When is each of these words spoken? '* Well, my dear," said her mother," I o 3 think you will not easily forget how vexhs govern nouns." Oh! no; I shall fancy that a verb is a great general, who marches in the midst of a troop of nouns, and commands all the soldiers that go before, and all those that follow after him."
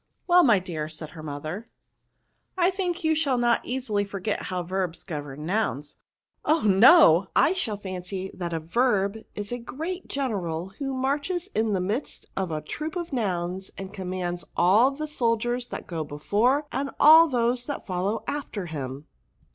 '* 0.15 0.25
Well, 0.27 0.43
my 0.43 0.57
dear," 0.57 0.89
said 0.89 1.11
her 1.11 1.21
mother," 1.21 1.69
I 2.57 2.69
o 2.69 2.71
3 2.71 2.75
think 2.75 3.03
you 3.03 3.15
will 3.23 3.37
not 3.37 3.63
easily 3.63 4.03
forget 4.03 4.41
how 4.45 4.63
vexhs 4.63 5.05
govern 5.05 5.45
nouns." 5.45 5.97
Oh! 6.43 6.61
no; 6.61 7.27
I 7.35 7.53
shall 7.53 7.77
fancy 7.77 8.31
that 8.33 8.51
a 8.51 8.59
verb 8.59 9.17
is 9.35 9.51
a 9.51 9.59
great 9.59 10.07
general, 10.07 10.69
who 10.79 10.95
marches 10.95 11.49
in 11.53 11.73
the 11.73 11.81
midst 11.81 12.25
of 12.35 12.49
a 12.49 12.61
troop 12.63 12.95
of 12.95 13.13
nouns, 13.13 13.69
and 13.77 13.93
commands 13.93 14.43
all 14.57 14.89
the 14.89 15.07
soldiers 15.07 15.67
that 15.67 15.85
go 15.85 16.03
before, 16.03 16.65
and 16.71 16.89
all 16.99 17.27
those 17.27 17.67
that 17.67 17.85
follow 17.85 18.23
after 18.27 18.65
him." 18.65 19.05